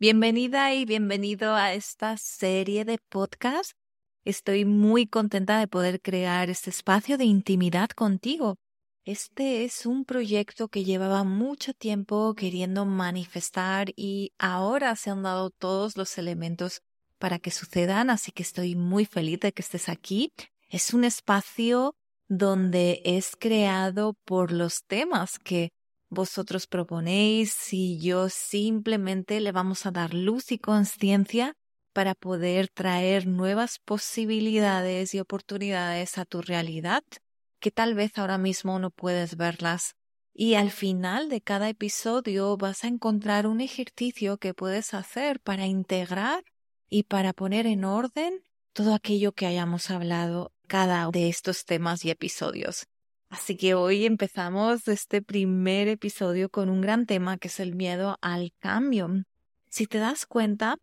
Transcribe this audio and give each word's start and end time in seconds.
Bienvenida 0.00 0.72
y 0.74 0.84
bienvenido 0.84 1.56
a 1.56 1.72
esta 1.72 2.16
serie 2.18 2.84
de 2.84 2.98
podcast. 3.08 3.72
Estoy 4.24 4.64
muy 4.64 5.08
contenta 5.08 5.58
de 5.58 5.66
poder 5.66 6.00
crear 6.00 6.50
este 6.50 6.70
espacio 6.70 7.18
de 7.18 7.24
intimidad 7.24 7.88
contigo. 7.88 8.58
Este 9.04 9.64
es 9.64 9.86
un 9.86 10.04
proyecto 10.04 10.68
que 10.68 10.84
llevaba 10.84 11.24
mucho 11.24 11.74
tiempo 11.74 12.32
queriendo 12.36 12.86
manifestar 12.86 13.88
y 13.96 14.30
ahora 14.38 14.94
se 14.94 15.10
han 15.10 15.24
dado 15.24 15.50
todos 15.50 15.96
los 15.96 16.16
elementos 16.16 16.80
para 17.18 17.40
que 17.40 17.50
sucedan, 17.50 18.08
así 18.08 18.30
que 18.30 18.44
estoy 18.44 18.76
muy 18.76 19.04
feliz 19.04 19.40
de 19.40 19.50
que 19.50 19.62
estés 19.62 19.88
aquí. 19.88 20.32
Es 20.68 20.94
un 20.94 21.02
espacio 21.02 21.96
donde 22.28 23.02
es 23.04 23.34
creado 23.36 24.14
por 24.24 24.52
los 24.52 24.84
temas 24.84 25.40
que 25.40 25.72
vosotros 26.10 26.66
proponéis, 26.66 27.52
si 27.52 27.98
yo 28.00 28.28
simplemente 28.28 29.40
le 29.40 29.52
vamos 29.52 29.86
a 29.86 29.90
dar 29.90 30.14
luz 30.14 30.52
y 30.52 30.58
conciencia 30.58 31.54
para 31.92 32.14
poder 32.14 32.68
traer 32.68 33.26
nuevas 33.26 33.78
posibilidades 33.78 35.14
y 35.14 35.20
oportunidades 35.20 36.18
a 36.18 36.24
tu 36.24 36.40
realidad 36.42 37.02
que 37.60 37.70
tal 37.70 37.94
vez 37.94 38.16
ahora 38.18 38.38
mismo 38.38 38.78
no 38.78 38.90
puedes 38.90 39.36
verlas. 39.36 39.96
Y 40.32 40.54
al 40.54 40.70
final 40.70 41.28
de 41.28 41.40
cada 41.40 41.68
episodio 41.68 42.56
vas 42.56 42.84
a 42.84 42.88
encontrar 42.88 43.46
un 43.46 43.60
ejercicio 43.60 44.38
que 44.38 44.54
puedes 44.54 44.94
hacer 44.94 45.40
para 45.40 45.66
integrar 45.66 46.44
y 46.88 47.02
para 47.04 47.32
poner 47.32 47.66
en 47.66 47.84
orden 47.84 48.42
todo 48.72 48.94
aquello 48.94 49.32
que 49.32 49.46
hayamos 49.46 49.90
hablado 49.90 50.52
cada 50.68 51.10
de 51.10 51.28
estos 51.28 51.64
temas 51.64 52.04
y 52.04 52.10
episodios. 52.10 52.86
Así 53.30 53.56
que 53.56 53.74
hoy 53.74 54.06
empezamos 54.06 54.88
este 54.88 55.20
primer 55.20 55.88
episodio 55.88 56.48
con 56.48 56.70
un 56.70 56.80
gran 56.80 57.04
tema 57.04 57.36
que 57.36 57.48
es 57.48 57.60
el 57.60 57.74
miedo 57.74 58.16
al 58.22 58.52
cambio. 58.58 59.08
Si 59.68 59.86
te 59.86 59.98
das 59.98 60.24
cuenta, 60.26 60.78